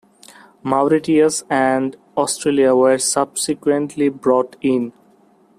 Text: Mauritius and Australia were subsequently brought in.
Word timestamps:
Mauritius 0.63 1.43
and 1.47 1.95
Australia 2.17 2.73
were 2.73 2.97
subsequently 2.97 4.09
brought 4.09 4.55
in. 4.59 4.93